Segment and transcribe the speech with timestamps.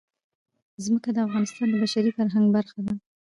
[0.85, 2.93] ځمکه د افغانستان د بشري فرهنګ برخه ده.